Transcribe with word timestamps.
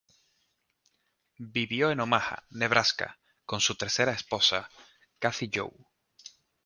Vivió 1.55 1.91
en 1.91 1.99
Omaha, 1.99 2.43
Nebraska, 2.49 3.19
con 3.45 3.61
su 3.61 3.75
tercera 3.75 4.13
esposa, 4.13 4.67
Kathy 5.19 5.51
Joe. 5.53 5.71